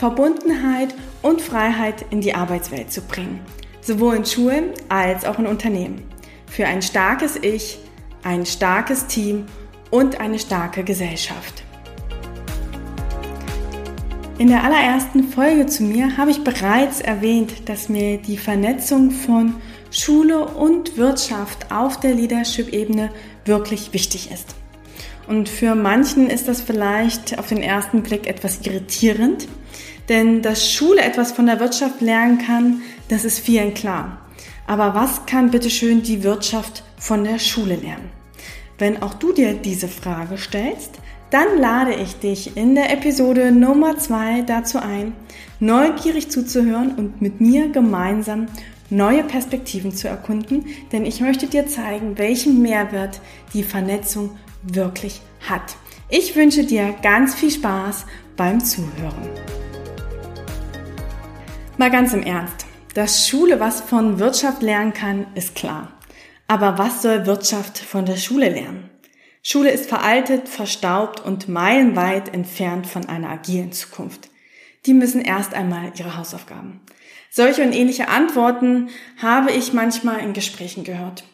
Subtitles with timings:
[0.00, 3.38] Verbundenheit und Freiheit in die Arbeitswelt zu bringen,
[3.82, 6.00] sowohl in Schulen als auch in Unternehmen.
[6.46, 7.78] Für ein starkes Ich,
[8.22, 9.44] ein starkes Team
[9.90, 11.64] und eine starke Gesellschaft.
[14.38, 19.56] In der allerersten Folge zu mir habe ich bereits erwähnt, dass mir die Vernetzung von
[19.90, 23.10] Schule und Wirtschaft auf der Leadership-Ebene
[23.44, 24.54] wirklich wichtig ist.
[25.28, 29.46] Und für manchen ist das vielleicht auf den ersten Blick etwas irritierend,
[30.10, 34.18] denn dass Schule etwas von der Wirtschaft lernen kann, das ist vielen klar.
[34.66, 38.10] Aber was kann bitteschön die Wirtschaft von der Schule lernen?
[38.76, 40.98] Wenn auch du dir diese Frage stellst,
[41.30, 45.12] dann lade ich dich in der Episode Nummer zwei dazu ein,
[45.60, 48.46] neugierig zuzuhören und mit mir gemeinsam
[48.90, 53.20] neue Perspektiven zu erkunden, denn ich möchte dir zeigen, welchen Mehrwert
[53.54, 54.30] die Vernetzung
[54.64, 55.76] wirklich hat.
[56.08, 59.69] Ich wünsche dir ganz viel Spaß beim Zuhören.
[61.80, 62.66] Mal ganz im Ernst.
[62.92, 65.90] Dass Schule was von Wirtschaft lernen kann, ist klar.
[66.46, 68.90] Aber was soll Wirtschaft von der Schule lernen?
[69.42, 74.28] Schule ist veraltet, verstaubt und meilenweit entfernt von einer agilen Zukunft.
[74.84, 76.82] Die müssen erst einmal ihre Hausaufgaben.
[77.30, 81.24] Solche und ähnliche Antworten habe ich manchmal in Gesprächen gehört.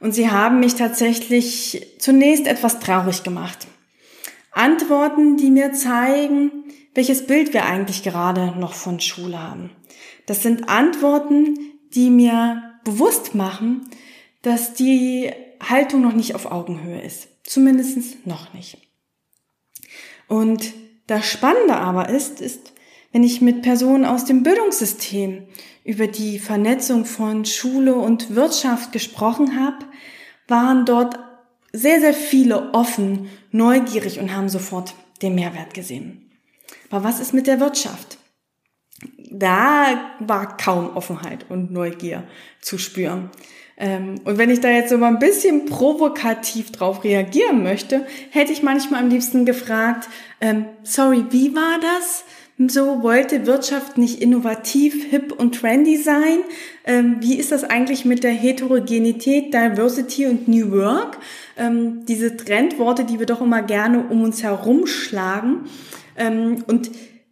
[0.00, 3.66] Und sie haben mich tatsächlich zunächst etwas traurig gemacht.
[4.52, 9.70] Antworten, die mir zeigen, welches Bild wir eigentlich gerade noch von Schule haben.
[10.26, 11.58] Das sind Antworten,
[11.94, 13.88] die mir bewusst machen,
[14.42, 17.28] dass die Haltung noch nicht auf Augenhöhe ist.
[17.44, 18.78] Zumindest noch nicht.
[20.26, 20.74] Und
[21.06, 22.72] das Spannende aber ist, ist,
[23.12, 25.46] wenn ich mit Personen aus dem Bildungssystem
[25.84, 29.86] über die Vernetzung von Schule und Wirtschaft gesprochen habe,
[30.46, 31.18] waren dort
[31.72, 36.27] sehr, sehr viele offen, neugierig und haben sofort den Mehrwert gesehen.
[36.90, 38.18] Aber was ist mit der Wirtschaft?
[39.30, 42.24] Da war kaum Offenheit und Neugier
[42.60, 43.30] zu spüren.
[43.76, 48.52] Ähm, und wenn ich da jetzt so mal ein bisschen provokativ drauf reagieren möchte, hätte
[48.52, 50.08] ich manchmal am liebsten gefragt,
[50.40, 52.24] ähm, sorry, wie war das?
[52.66, 56.38] So wollte Wirtschaft nicht innovativ, hip und trendy sein.
[56.84, 61.18] Ähm, wie ist das eigentlich mit der Heterogenität, Diversity und New Work?
[61.60, 65.64] diese Trendworte, die wir doch immer gerne um uns herum schlagen.
[65.64, 65.66] Ähm,
[66.18, 66.90] und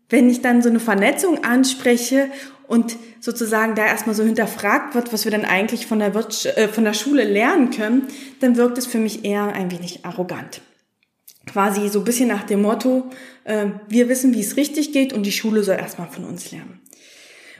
[0.08, 2.30] wenn ich dann so eine Vernetzung anspreche
[2.68, 6.68] und sozusagen da erstmal so hinterfragt wird, was wir denn eigentlich von der, Wirtsch äh,
[6.68, 8.04] von der Schule lernen können,
[8.40, 10.60] dann wirkt es für mich eher ein wenig arrogant.
[11.46, 13.10] Quasi so ein bisschen nach dem Motto,
[13.44, 16.80] äh, wir wissen, wie es richtig geht und die Schule soll erstmal von uns lernen.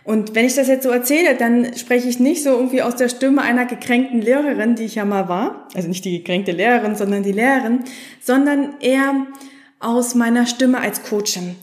[0.07, 3.09] Und wenn ich das jetzt so erzähle, dann spreche ich nicht so irgendwie aus der
[3.09, 7.25] Stimme einer gekränkten Lehrerin, die ich ja mal war, also nicht die gekränkte Lehrerin, sondern
[7.25, 7.81] die Lehrerin,
[8.21, 9.27] sondern eher
[9.87, 11.57] aus meiner Stimme als Coachin.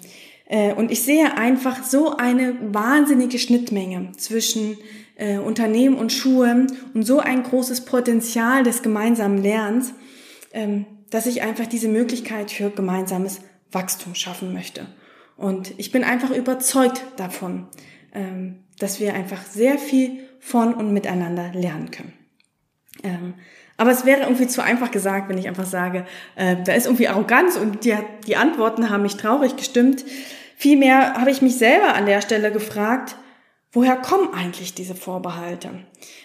[0.46, 4.78] Äh, und ich sehe einfach so eine wahnsinnige Schnittmenge zwischen
[5.16, 9.94] äh, Unternehmen und Schulen und so ein großes Potenzial des gemeinsamen Lernens,
[10.54, 13.42] ähm, dass ich einfach diese Möglichkeit für gemeinsames
[13.72, 14.88] Wachstum schaffen möchte.
[15.36, 17.68] Und ich bin einfach überzeugt davon,
[18.14, 22.14] ähm, dass wir einfach sehr viel von und miteinander lernen können.
[23.04, 23.34] Ähm,
[23.84, 26.06] aber es wäre irgendwie zu einfach gesagt, wenn ich einfach sage,
[26.38, 27.94] äh, da ist irgendwie Arroganz und die,
[28.26, 30.06] die Antworten haben mich traurig gestimmt.
[30.56, 33.18] Vielmehr habe ich mich selber an der Stelle gefragt,
[33.74, 35.72] woher kommen eigentlich diese Vorbehalte?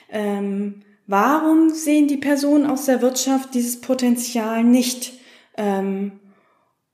[0.09, 5.15] Ähm, warum sehen die Personen aus der Wirtschaft dieses Potenzial nicht?
[5.57, 6.21] Ähm,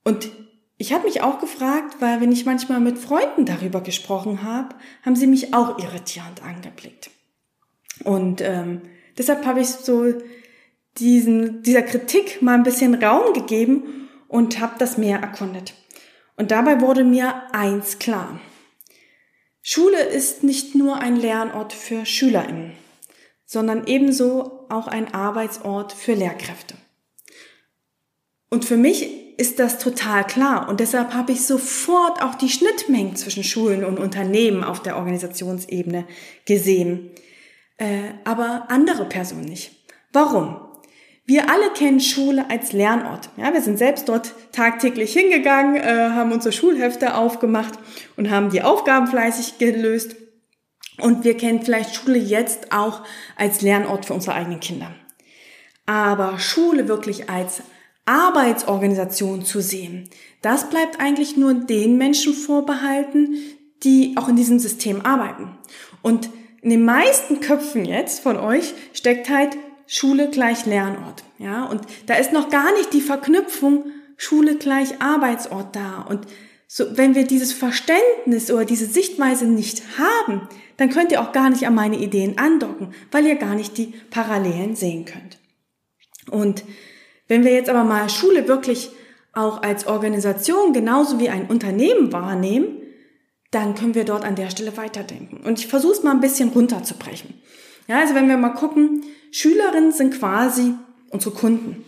[0.03, 0.31] und
[0.79, 4.69] ich habe mich auch gefragt, weil wenn ich manchmal mit Freunden darüber gesprochen habe,
[5.03, 7.11] haben sie mich auch irritierend angeblickt.
[8.03, 8.81] Und ähm,
[9.15, 10.11] deshalb habe ich so
[10.97, 15.73] diesen, dieser Kritik mal ein bisschen Raum gegeben und habe das Meer erkundet.
[16.37, 18.39] Und dabei wurde mir eins klar.
[19.61, 22.73] Schule ist nicht nur ein Lernort für Schülerinnen,
[23.45, 26.75] sondern ebenso auch ein Arbeitsort für Lehrkräfte.
[28.49, 33.15] Und für mich ist das total klar und deshalb habe ich sofort auch die Schnittmengen
[33.15, 36.05] zwischen Schulen und Unternehmen auf der Organisationsebene
[36.45, 37.11] gesehen,
[37.77, 39.71] äh, aber andere Personen nicht.
[40.13, 40.64] Warum?
[41.27, 43.29] Wir alle kennen Schule als Lernort.
[43.35, 47.73] Ja, wir sind selbst dort tagtäglich hingegangen, äh, haben unsere Schulhefte aufgemacht
[48.15, 50.15] und haben die Aufgaben fleißig gelöst.
[51.01, 53.01] Und wir kennen vielleicht Schule jetzt auch
[53.35, 54.93] als Lernort für unsere eigenen Kinder.
[55.87, 57.63] Aber Schule wirklich als
[58.05, 60.09] Arbeitsorganisation zu sehen,
[60.43, 63.35] das bleibt eigentlich nur den Menschen vorbehalten,
[63.83, 65.57] die auch in diesem System arbeiten.
[66.03, 66.29] Und
[66.61, 69.57] in den meisten Köpfen jetzt von euch steckt halt
[69.87, 71.23] Schule gleich Lernort.
[71.37, 73.85] Ja, und da ist noch gar nicht die Verknüpfung
[74.17, 76.05] Schule gleich Arbeitsort da.
[76.09, 76.25] Und
[76.67, 80.47] so, wenn wir dieses Verständnis oder diese Sichtweise nicht haben,
[80.77, 83.93] dann könnt ihr auch gar nicht an meine Ideen andocken, weil ihr gar nicht die
[84.09, 85.37] Parallelen sehen könnt.
[86.29, 86.63] Und
[87.27, 88.89] wenn wir jetzt aber mal Schule wirklich
[89.33, 92.81] auch als Organisation genauso wie ein Unternehmen wahrnehmen,
[93.51, 95.45] dann können wir dort an der Stelle weiterdenken.
[95.45, 97.35] Und ich versuche es mal ein bisschen runterzubrechen.
[97.87, 99.03] Ja, also wenn wir mal gucken,
[99.35, 100.75] Schülerinnen sind quasi
[101.09, 101.83] unsere Kunden.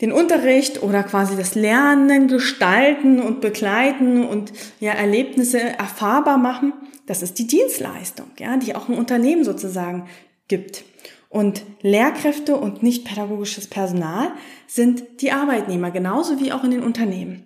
[0.00, 6.72] Den Unterricht oder quasi das Lernen, Gestalten und Begleiten und ja, Erlebnisse erfahrbar machen,
[7.06, 10.08] das ist die Dienstleistung, ja, die auch ein Unternehmen sozusagen
[10.48, 10.82] gibt.
[11.28, 14.32] Und Lehrkräfte und nicht pädagogisches Personal
[14.66, 17.44] sind die Arbeitnehmer, genauso wie auch in den Unternehmen.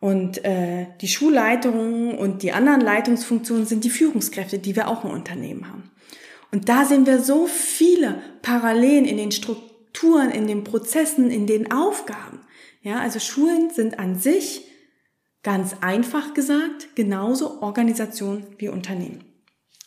[0.00, 5.10] Und äh, die Schulleitungen und die anderen Leitungsfunktionen sind die Führungskräfte, die wir auch im
[5.10, 5.91] Unternehmen haben.
[6.52, 11.72] Und da sehen wir so viele Parallelen in den Strukturen, in den Prozessen, in den
[11.72, 12.40] Aufgaben.
[12.82, 14.66] Ja, also Schulen sind an sich
[15.42, 19.24] ganz einfach gesagt genauso Organisation wie Unternehmen.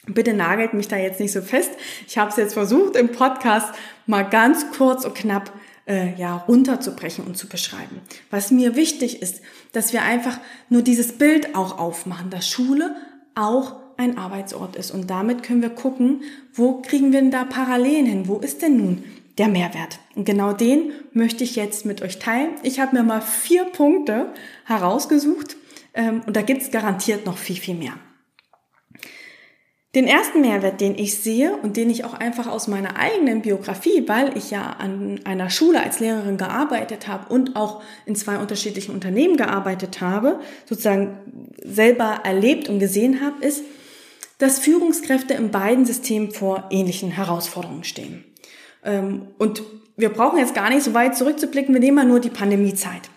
[0.08, 1.72] Bitte nagelt mich da jetzt nicht so fest.
[2.08, 3.74] Ich habe es jetzt versucht im Podcast
[4.06, 5.52] mal ganz kurz und knapp
[5.88, 8.02] äh, ja runterzubrechen und zu beschreiben.
[8.30, 9.42] Was mir wichtig ist,
[9.72, 10.40] dass wir einfach
[10.70, 12.96] nur dieses Bild auch aufmachen, dass Schule
[13.34, 18.06] auch ein Arbeitsort ist und damit können wir gucken, wo kriegen wir denn da Parallelen
[18.06, 18.28] hin?
[18.28, 19.04] Wo ist denn nun
[19.38, 20.00] der Mehrwert?
[20.16, 22.52] Und genau den möchte ich jetzt mit euch teilen.
[22.64, 24.34] Ich habe mir mal vier Punkte
[24.66, 25.58] herausgesucht
[25.94, 27.94] ähm, und da gibt's garantiert noch viel, viel mehr.
[29.96, 34.04] Den ersten Mehrwert, den ich sehe und den ich auch einfach aus meiner eigenen Biografie,
[34.08, 38.94] weil ich ja an einer Schule als Lehrerin gearbeitet habe und auch in zwei unterschiedlichen
[38.94, 43.64] Unternehmen gearbeitet habe, sozusagen selber erlebt und gesehen habe, ist,
[44.38, 48.26] dass Führungskräfte in beiden Systemen vor ähnlichen Herausforderungen stehen.
[48.84, 49.64] Ähm, und
[49.98, 53.10] wir brauchen jetzt gar nicht so weit zurückzublicken, wir nehmen mal nur die Pandemiezeit.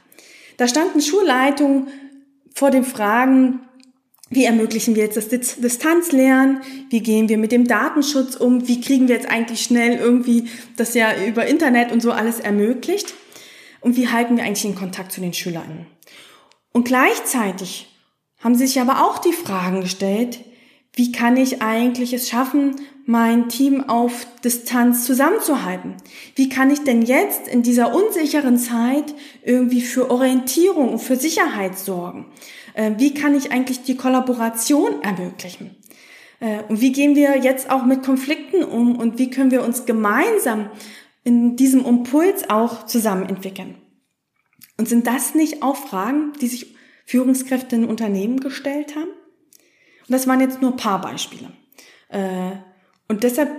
[0.56, 1.88] Da standen Schulleitungen
[2.54, 3.60] vor den Fragen,
[4.30, 6.60] wie ermöglichen wir jetzt das Distanzlernen?
[6.90, 8.68] Wie gehen wir mit dem Datenschutz um?
[8.68, 13.14] Wie kriegen wir jetzt eigentlich schnell irgendwie das ja über Internet und so alles ermöglicht?
[13.80, 15.86] Und wie halten wir eigentlich den Kontakt zu den Schülern?
[16.72, 17.88] Und gleichzeitig
[18.38, 20.40] haben sich aber auch die Fragen gestellt,
[20.98, 22.74] wie kann ich eigentlich es schaffen,
[23.06, 25.94] mein Team auf Distanz zusammenzuhalten?
[26.34, 29.14] Wie kann ich denn jetzt in dieser unsicheren Zeit
[29.44, 32.26] irgendwie für Orientierung und für Sicherheit sorgen?
[32.74, 35.76] Äh, wie kann ich eigentlich die Kollaboration ermöglichen?
[36.40, 39.86] Äh, und wie gehen wir jetzt auch mit Konflikten um und wie können wir uns
[39.86, 40.68] gemeinsam
[41.22, 43.76] in diesem Impuls auch zusammen entwickeln?
[44.76, 46.74] Und sind das nicht auch Fragen, die sich
[47.06, 49.10] Führungskräfte in Unternehmen gestellt haben?
[50.08, 51.52] Und das waren jetzt nur paar Beispiele.
[52.08, 52.52] Äh,
[53.08, 53.50] und deshalb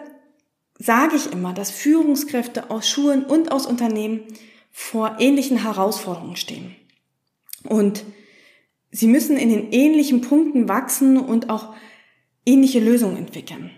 [0.78, 4.22] sage ich immer, dass Führungskräfte aus Schulen und aus Unternehmen
[4.72, 6.76] vor ähnlichen Herausforderungen stehen.
[7.64, 8.04] Und
[8.92, 11.76] Sie müssen in den ähnlichen Punkten wachsen und auch
[12.46, 13.70] ähnliche Lösungen entwickeln.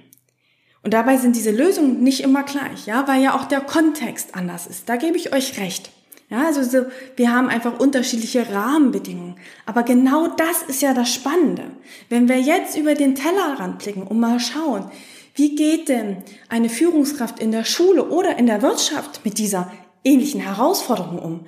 [0.83, 4.67] Und dabei sind diese Lösungen nicht immer gleich, ja, weil ja auch der Kontext anders
[4.67, 4.87] ist.
[4.87, 5.91] Da gebe ich euch recht.
[6.31, 6.85] Ja, also so,
[7.17, 9.35] wir haben einfach unterschiedliche Rahmenbedingungen.
[9.65, 11.63] Aber genau das ist ja das Spannende.
[12.07, 14.89] Wenn wir jetzt über den Tellerrand blicken und mal schauen,
[15.35, 19.73] wie geht denn eine Führungskraft in der Schule oder in der Wirtschaft mit dieser
[20.05, 21.45] ähnlichen Herausforderung um?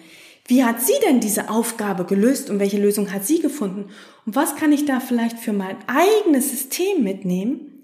[0.48, 3.90] Wie hat sie denn diese Aufgabe gelöst und welche Lösung hat sie gefunden?
[4.25, 7.84] Und was kann ich da vielleicht für mein eigenes System mitnehmen?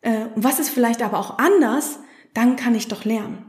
[0.00, 2.00] Äh, und was ist vielleicht aber auch anders?
[2.34, 3.47] Dann kann ich doch lernen.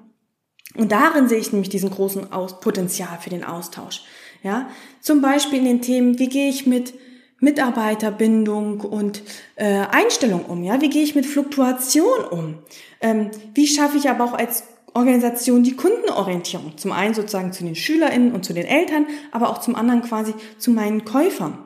[0.76, 4.04] Und darin sehe ich nämlich diesen großen Aus Potenzial für den Austausch.
[4.44, 4.70] Ja,
[5.02, 6.94] zum Beispiel in den Themen, wie gehe ich mit
[7.40, 9.24] Mitarbeiterbindung und
[9.56, 10.64] äh, Einstellung um?
[10.64, 12.60] Ja, wie gehe ich mit Fluktuation um?
[13.02, 16.78] Ähm, wie schaffe ich aber auch als Organisation die Kundenorientierung.
[16.78, 20.34] Zum einen sozusagen zu den SchülerInnen und zu den Eltern, aber auch zum anderen quasi
[20.58, 21.58] zu meinen Käufern.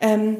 [0.00, 0.38] Ähm,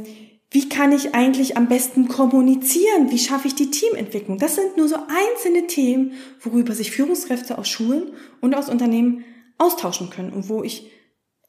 [0.50, 3.10] wie kann ich eigentlich am besten kommunizieren?
[3.10, 4.38] Wie schaffe ich die Teamentwicklung?
[4.38, 9.24] Das sind nur so einzelne Themen, worüber sich Führungskräfte aus Schulen und aus Unternehmen
[9.58, 10.90] austauschen können und wo ich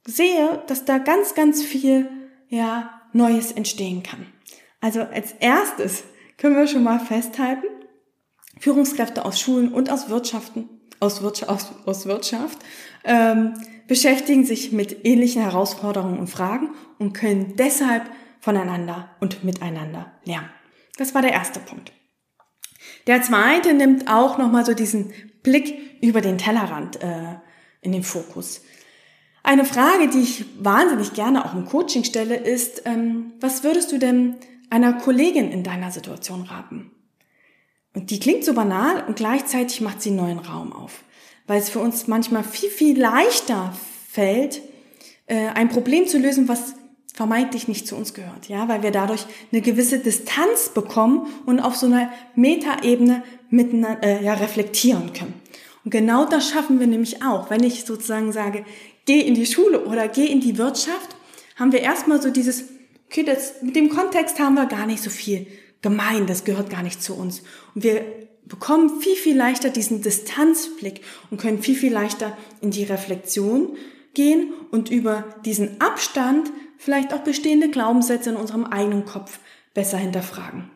[0.05, 2.09] sehe, dass da ganz, ganz viel,
[2.47, 4.25] ja, Neues entstehen kann.
[4.79, 6.03] Also als erstes
[6.37, 7.65] können wir schon mal festhalten,
[8.59, 12.59] Führungskräfte aus Schulen und aus Wirtschaften, aus Wirtschaft, aus, aus Wirtschaft
[13.03, 13.53] ähm,
[13.87, 18.03] beschäftigen sich mit ähnlichen Herausforderungen und Fragen und können deshalb
[18.41, 20.49] voneinander und miteinander lernen.
[20.97, 21.93] Das war der erste Punkt.
[23.07, 27.35] Der zweite nimmt auch nochmal so diesen Blick über den Tellerrand äh,
[27.81, 28.61] in den Fokus.
[29.43, 33.97] Eine Frage, die ich wahnsinnig gerne auch im Coaching stelle, ist, ähm, was würdest du
[33.97, 34.35] denn
[34.69, 36.91] einer Kollegin in deiner Situation raten?
[37.93, 41.03] Und die klingt so banal und gleichzeitig macht sie neuen Raum auf,
[41.47, 43.73] weil es für uns manchmal viel, viel leichter
[44.09, 44.61] fällt,
[45.25, 46.75] äh, ein Problem zu lösen, was
[47.13, 51.75] vermeintlich nicht zu uns gehört, ja, weil wir dadurch eine gewisse Distanz bekommen und auf
[51.75, 55.33] so einer Metaebene miteinander äh, ja, reflektieren können.
[55.83, 57.49] Und genau das schaffen wir nämlich auch.
[57.49, 58.65] Wenn ich sozusagen sage,
[59.05, 61.15] geh in die Schule oder geh in die Wirtschaft,
[61.57, 62.65] haben wir erstmal so dieses,
[63.07, 65.47] okay, das, mit dem Kontext haben wir gar nicht so viel
[65.81, 67.41] gemein, das gehört gar nicht zu uns.
[67.75, 68.05] Und wir
[68.45, 73.75] bekommen viel, viel leichter diesen Distanzblick und können viel, viel leichter in die Reflexion
[74.13, 79.39] gehen und über diesen Abstand vielleicht auch bestehende Glaubenssätze in unserem eigenen Kopf
[79.75, 80.71] besser hinterfragen.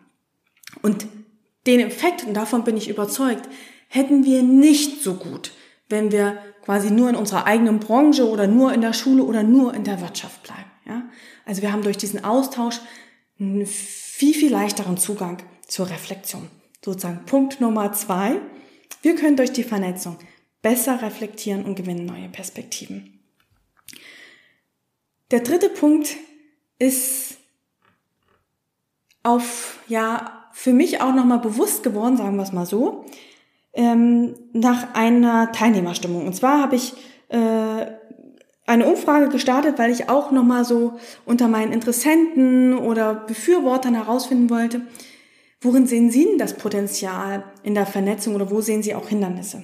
[0.83, 1.07] Und
[1.65, 3.49] den Effekt, und davon bin ich überzeugt,
[3.87, 5.51] hätten wir nicht so gut,
[5.89, 9.73] wenn wir quasi nur in unserer eigenen Branche oder nur in der Schule oder nur
[9.73, 10.71] in der Wirtschaft bleiben.
[10.85, 11.09] Ja?
[11.43, 12.79] Also wir haben durch diesen Austausch
[13.39, 16.49] einen viel, viel leichteren Zugang zur Reflexion.
[16.83, 18.39] Sozusagen Punkt Nummer zwei.
[19.01, 20.19] Wir können durch die Vernetzung
[20.61, 23.14] besser reflektieren und gewinnen neue Perspektiven.
[25.31, 26.15] Der dritte Punkt
[26.77, 27.37] ist
[29.23, 33.05] auf, ja, für mich auch nochmal bewusst geworden, sagen wir es mal so,
[33.73, 36.25] ähm, nach einer Teilnehmerstimmung.
[36.25, 36.93] Und zwar habe ich
[37.29, 37.85] äh,
[38.67, 40.93] eine Umfrage gestartet, weil ich auch nochmal so
[41.25, 44.81] unter meinen Interessenten oder Befürwortern herausfinden wollte,
[45.61, 49.63] worin sehen Sie denn das Potenzial in der Vernetzung oder wo sehen Sie auch Hindernisse?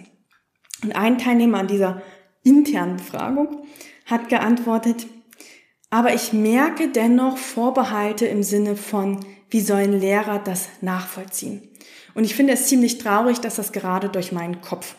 [0.84, 2.02] Und ein Teilnehmer an dieser
[2.44, 3.64] internen Befragung
[4.06, 5.08] hat geantwortet,
[5.92, 11.68] aber ich merke dennoch Vorbehalte im Sinne von, wie sollen Lehrer das nachvollziehen?
[12.16, 14.96] Und ich finde es ziemlich traurig, dass das gerade durch meinen Kopf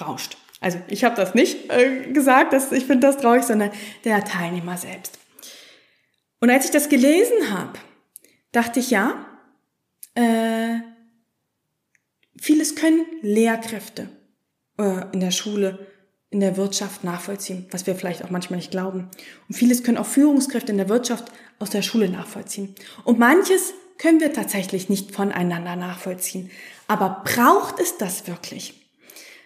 [0.00, 0.38] rauscht.
[0.60, 3.72] Also ich habe das nicht äh, gesagt, dass ich finde das traurig, sondern
[4.04, 5.18] der Teilnehmer selbst.
[6.40, 7.78] Und als ich das gelesen habe,
[8.52, 9.26] dachte ich ja,
[10.14, 10.78] äh,
[12.40, 14.08] vieles können Lehrkräfte
[14.78, 15.86] äh, in der Schule
[16.36, 19.08] in der Wirtschaft nachvollziehen, was wir vielleicht auch manchmal nicht glauben.
[19.48, 22.74] Und vieles können auch Führungskräfte in der Wirtschaft aus der Schule nachvollziehen.
[23.04, 26.50] Und manches können wir tatsächlich nicht voneinander nachvollziehen.
[26.88, 28.74] Aber braucht es das wirklich?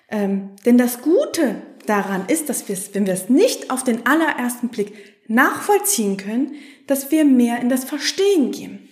[0.08, 4.04] Ähm, denn das Gute daran ist, dass wir es, wenn wir es nicht auf den
[4.04, 4.92] allerersten Blick
[5.28, 6.56] nachvollziehen können,
[6.88, 8.88] dass wir mehr in das Verstehen gehen.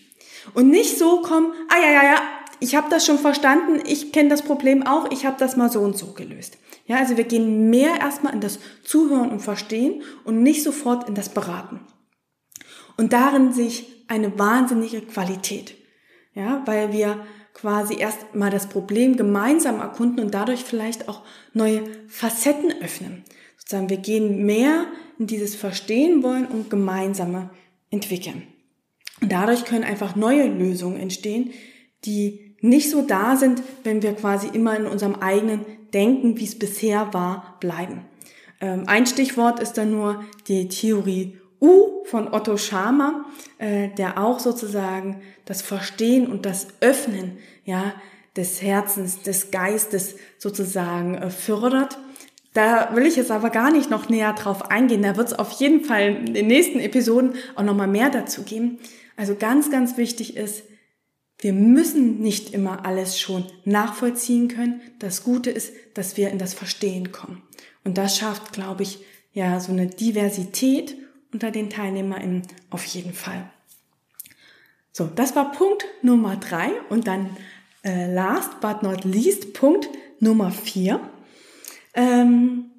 [0.54, 2.22] Und nicht so kommen, ah ja, ja, ja,
[2.60, 5.80] ich habe das schon verstanden, ich kenne das Problem auch, ich habe das mal so
[5.80, 6.58] und so gelöst.
[6.88, 11.14] Ja, also wir gehen mehr erstmal in das Zuhören und Verstehen und nicht sofort in
[11.14, 11.80] das Beraten.
[12.96, 15.76] Und darin sehe ich eine wahnsinnige Qualität.
[16.34, 21.82] Ja, weil wir quasi erst mal das Problem gemeinsam erkunden und dadurch vielleicht auch neue
[22.08, 23.22] Facetten öffnen.
[23.58, 24.86] Sozusagen, wir gehen mehr
[25.18, 27.50] in dieses Verstehen wollen und gemeinsame
[27.90, 28.44] entwickeln.
[29.20, 31.50] Und dadurch können einfach neue Lösungen entstehen,
[32.04, 36.58] die nicht so da sind, wenn wir quasi immer in unserem eigenen Denken, wie es
[36.58, 38.02] bisher war, bleiben.
[38.60, 43.24] Ähm, ein Stichwort ist dann nur die Theorie U von Otto Schama,
[43.58, 47.94] äh, der auch sozusagen das Verstehen und das Öffnen ja,
[48.36, 51.98] des Herzens, des Geistes sozusagen äh, fördert.
[52.54, 55.02] Da will ich jetzt aber gar nicht noch näher drauf eingehen.
[55.02, 58.78] Da wird es auf jeden Fall in den nächsten Episoden auch nochmal mehr dazu geben.
[59.16, 60.64] Also ganz, ganz wichtig ist,
[61.38, 64.80] wir müssen nicht immer alles schon nachvollziehen können.
[64.98, 67.42] Das Gute ist, dass wir in das Verstehen kommen.
[67.84, 68.98] Und das schafft, glaube ich,
[69.32, 70.96] ja, so eine Diversität
[71.32, 73.50] unter den TeilnehmerInnen auf jeden Fall.
[74.92, 77.36] So, das war Punkt Nummer drei und dann
[77.84, 81.00] äh, last but not least Punkt Nummer vier.
[81.94, 82.70] Ähm,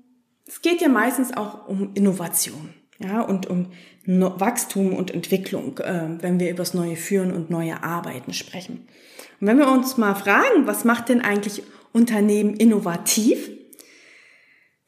[0.46, 3.68] es geht ja meistens auch um Innovation ja, und um
[4.06, 8.88] Wachstum und Entwicklung, äh, wenn wir über das neue Führen und neue Arbeiten sprechen.
[9.40, 11.64] Und wenn wir uns mal fragen, was macht denn eigentlich
[11.94, 13.50] Unternehmen innovativ?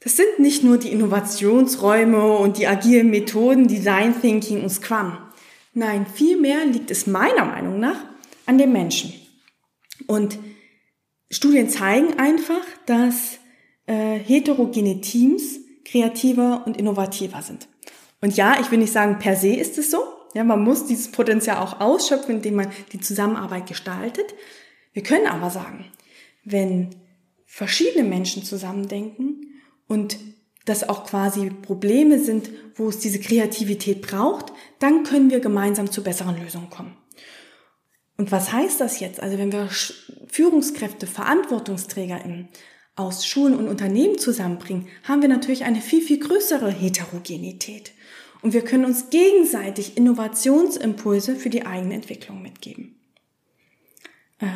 [0.01, 5.17] Das sind nicht nur die Innovationsräume und die agilen Methoden, Design Thinking und Scrum.
[5.73, 8.03] Nein, vielmehr liegt es meiner Meinung nach
[8.45, 9.13] an den Menschen.
[10.07, 10.37] Und
[11.29, 13.37] Studien zeigen einfach, dass
[13.85, 17.69] äh, heterogene Teams kreativer und innovativer sind.
[18.21, 20.03] Und ja, ich will nicht sagen, per se ist es so.
[20.33, 24.33] Ja, man muss dieses Potenzial auch ausschöpfen, indem man die Zusammenarbeit gestaltet.
[24.93, 25.85] Wir können aber sagen,
[26.43, 26.95] wenn
[27.45, 30.17] verschiedene Menschen zusammendenken und
[30.65, 36.03] das auch quasi Probleme sind, wo es diese Kreativität braucht, dann können wir gemeinsam zu
[36.03, 36.95] besseren Lösungen kommen.
[38.17, 39.19] Und was heißt das jetzt?
[39.19, 39.67] Also wenn wir
[40.27, 42.49] Führungskräfte, VerantwortungsträgerInnen
[42.95, 47.93] aus Schulen und Unternehmen zusammenbringen, haben wir natürlich eine viel, viel größere Heterogenität.
[48.41, 52.95] Und wir können uns gegenseitig Innovationsimpulse für die eigene Entwicklung mitgeben.
[54.39, 54.47] Äh,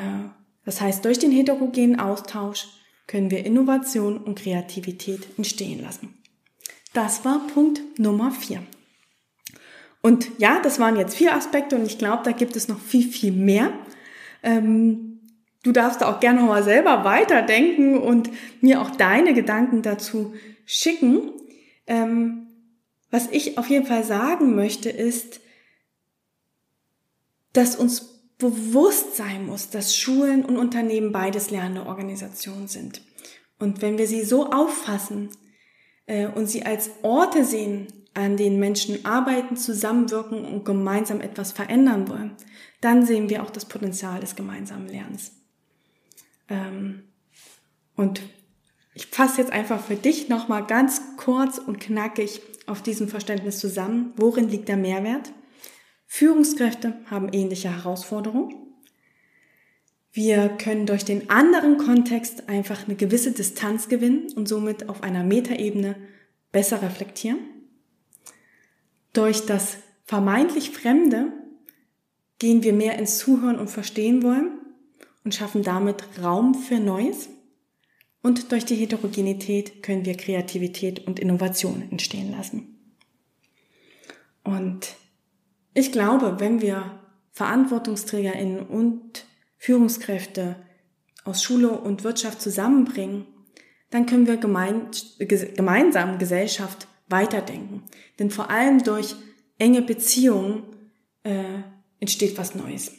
[0.65, 2.67] das heißt, durch den heterogenen Austausch
[3.07, 6.15] können wir Innovation und Kreativität entstehen lassen.
[6.93, 8.63] Das war Punkt Nummer vier.
[10.01, 13.07] Und ja, das waren jetzt vier Aspekte und ich glaube, da gibt es noch viel,
[13.07, 13.73] viel mehr.
[14.43, 15.19] Ähm,
[15.63, 18.29] du darfst auch gerne noch mal selber weiterdenken und
[18.61, 20.33] mir auch deine Gedanken dazu
[20.65, 21.31] schicken.
[21.87, 22.44] Ähm,
[23.15, 25.39] was ich auf jeden Fall sagen möchte, ist,
[27.53, 33.01] dass uns bewusst sein muss, dass Schulen und Unternehmen beides lernende Organisationen sind.
[33.57, 35.29] Und wenn wir sie so auffassen
[36.07, 42.09] äh, und sie als Orte sehen, an denen Menschen arbeiten, zusammenwirken und gemeinsam etwas verändern
[42.09, 42.35] wollen,
[42.81, 45.31] dann sehen wir auch das Potenzial des gemeinsamen Lernens.
[46.49, 47.03] Ähm,
[47.95, 48.21] und
[48.93, 54.13] ich fasse jetzt einfach für dich nochmal ganz kurz und knackig auf diesem Verständnis zusammen.
[54.17, 55.31] Worin liegt der Mehrwert?
[56.07, 58.55] Führungskräfte haben ähnliche Herausforderungen.
[60.11, 65.23] Wir können durch den anderen Kontext einfach eine gewisse Distanz gewinnen und somit auf einer
[65.23, 65.95] Metaebene
[66.53, 67.39] besser reflektieren.
[69.11, 71.33] Durch das vermeintlich Fremde
[72.39, 74.51] gehen wir mehr ins Zuhören und Verstehen wollen
[75.25, 77.27] und schaffen damit Raum für Neues.
[78.25, 82.75] Und durch die Heterogenität können wir Kreativität und Innovation entstehen lassen.
[84.43, 84.95] Und
[85.75, 87.01] ich glaube, wenn wir
[87.33, 89.27] Verantwortungsträgerinnen und
[89.59, 90.55] Führungskräfte
[91.23, 93.27] aus Schule und Wirtschaft zusammenbringen,
[93.91, 94.89] dann können wir gemein,
[95.19, 97.83] gemeinsam Gesellschaft weiterdenken.
[98.17, 99.13] Denn vor allem durch
[99.59, 100.63] enge Beziehungen
[101.21, 101.59] äh,
[101.99, 102.91] entsteht was Neues.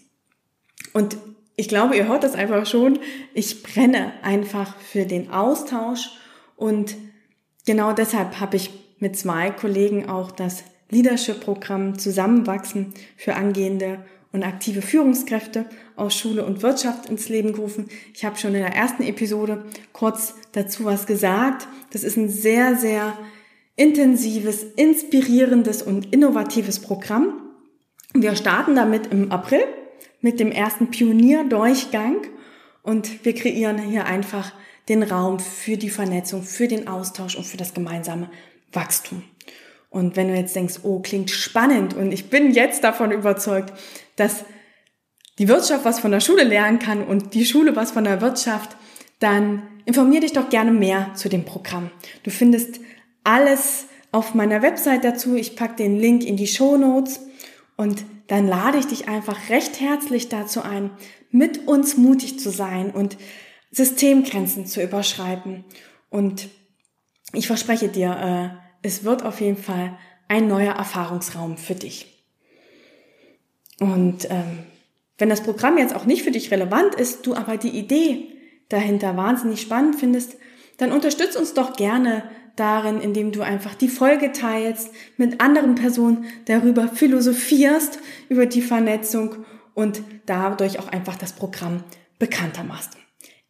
[0.93, 1.19] Und
[1.56, 2.99] ich glaube, ihr hört das einfach schon.
[3.32, 6.10] Ich brenne einfach für den Austausch
[6.54, 6.95] und
[7.66, 14.82] genau deshalb habe ich mit zwei Kollegen auch das Leadership-Programm Zusammenwachsen für angehende und aktive
[14.82, 15.64] Führungskräfte
[15.97, 17.88] aus Schule und Wirtschaft ins Leben gerufen.
[18.14, 21.66] Ich habe schon in der ersten Episode kurz dazu was gesagt.
[21.90, 23.16] Das ist ein sehr, sehr
[23.76, 27.40] intensives, inspirierendes und innovatives Programm.
[28.14, 29.64] Wir starten damit im April
[30.20, 32.26] mit dem ersten Pionierdurchgang
[32.82, 34.52] und wir kreieren hier einfach
[34.88, 38.30] den Raum für die Vernetzung, für den Austausch und für das gemeinsame
[38.72, 39.22] Wachstum.
[39.90, 43.72] Und wenn du jetzt denkst, oh, klingt spannend und ich bin jetzt davon überzeugt,
[44.16, 44.44] dass
[45.38, 48.76] die Wirtschaft was von der Schule lernen kann und die Schule was von der Wirtschaft,
[49.18, 51.90] dann informier dich doch gerne mehr zu dem Programm.
[52.22, 52.80] Du findest
[53.24, 55.34] alles auf meiner Website dazu.
[55.34, 57.20] Ich packe den Link in die Show Notes
[57.76, 60.91] und dann lade ich dich einfach recht herzlich dazu ein,
[61.30, 63.17] mit uns mutig zu sein und
[63.71, 65.65] Systemgrenzen zu überschreiten.
[66.10, 66.49] Und
[67.32, 72.25] ich verspreche dir, äh, es wird auf jeden Fall ein neuer Erfahrungsraum für dich.
[73.78, 74.65] Und ähm,
[75.19, 78.28] wenn das Programm jetzt auch nicht für dich relevant ist, du aber die Idee
[78.69, 80.36] dahinter wahnsinnig spannend findest,
[80.78, 82.25] dann unterstütz uns doch gerne
[82.56, 89.45] darin, indem du einfach die Folge teilst, mit anderen Personen darüber philosophierst, über die Vernetzung
[89.75, 91.84] und dadurch auch einfach das Programm
[92.19, 92.97] bekannter machst.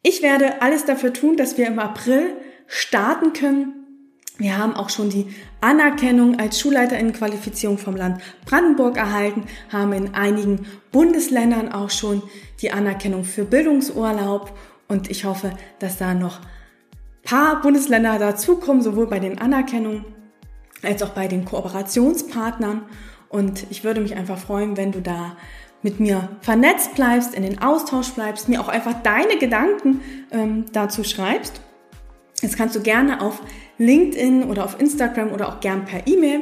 [0.03, 2.35] Ich werde alles dafür tun, dass wir im April
[2.67, 3.77] starten können
[4.39, 10.67] wir haben auch schon die Anerkennung als Schulleiterinnenqualifizierung vom Land Brandenburg erhalten, haben in einigen
[10.91, 12.21] Bundesländern auch schon
[12.61, 14.55] die Anerkennung für Bildungsurlaub
[14.87, 16.41] und ich hoffe, dass da noch
[17.27, 20.05] paar Bundesländer dazukommen, sowohl bei den Anerkennungen
[20.81, 22.83] als auch bei den Kooperationspartnern.
[23.27, 25.35] Und ich würde mich einfach freuen, wenn du da
[25.81, 31.03] mit mir vernetzt bleibst, in den Austausch bleibst, mir auch einfach deine Gedanken ähm, dazu
[31.03, 31.59] schreibst.
[32.41, 33.41] Das kannst du gerne auf
[33.77, 36.41] LinkedIn oder auf Instagram oder auch gern per E-Mail.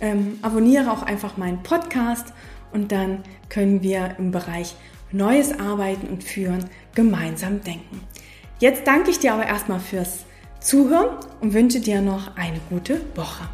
[0.00, 2.34] Ähm, abonniere auch einfach meinen Podcast
[2.72, 4.76] und dann können wir im Bereich
[5.10, 8.02] Neues Arbeiten und Führen gemeinsam denken.
[8.60, 10.24] Jetzt danke ich dir aber erstmal fürs
[10.60, 13.48] Zuhören und wünsche dir noch eine gute Woche.